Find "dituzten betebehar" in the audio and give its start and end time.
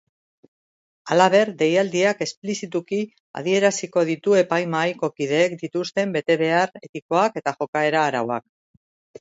5.63-6.75